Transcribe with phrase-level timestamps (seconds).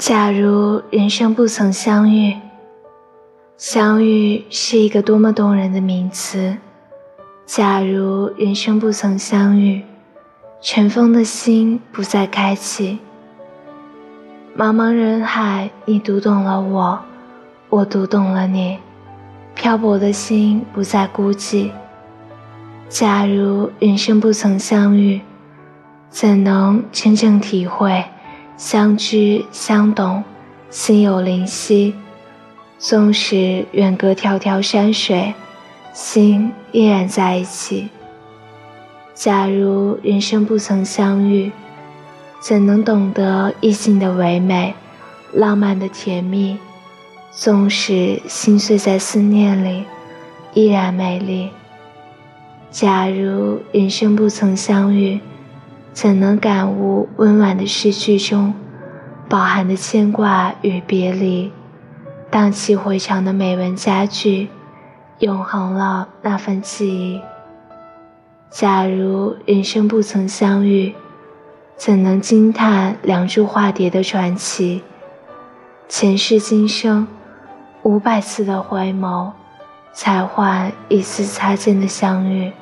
[0.00, 2.34] 假如人生不曾相遇，
[3.58, 6.56] 相遇是一个多么动人的名词。
[7.44, 9.82] 假如人生不曾相遇，
[10.62, 12.98] 尘封的心不再开启。
[14.56, 16.98] 茫茫人海，你读懂了我，
[17.68, 18.78] 我读懂了你，
[19.54, 21.72] 漂泊的心不再孤寂。
[22.88, 25.20] 假如人生不曾相遇，
[26.08, 28.02] 怎能真正体会？
[28.60, 30.22] 相知相懂，
[30.68, 31.94] 心有灵犀。
[32.78, 35.32] 纵使远隔迢迢山水，
[35.94, 37.88] 心依然在一起。
[39.14, 41.50] 假如人生不曾相遇，
[42.38, 44.74] 怎能懂得异性的唯美，
[45.32, 46.58] 浪漫的甜蜜？
[47.30, 49.84] 纵使心碎在思念里，
[50.52, 51.48] 依然美丽。
[52.70, 55.18] 假如人生不曾相遇。
[55.92, 58.54] 怎能感悟温婉的诗句中
[59.28, 61.52] 饱含的牵挂与别离？
[62.30, 64.48] 荡气回肠的美文佳句，
[65.18, 67.20] 永恒了那份记忆。
[68.50, 70.94] 假如人生不曾相遇，
[71.76, 74.82] 怎能惊叹梁祝化蝶的传奇？
[75.88, 77.08] 前世今生，
[77.82, 79.32] 五百次的回眸，
[79.92, 82.52] 才换一次擦肩的相遇。